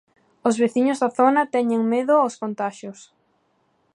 [0.47, 2.99] Os veciños da zona teñen medo aos contaxios.